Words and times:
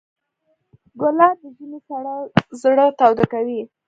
ګلاب 0.99 1.35
د 1.43 1.45
ژمي 1.55 1.79
سړه 1.87 2.15
زړه 2.61 2.85
تاوده 2.99 3.25
کوي. 3.33 3.61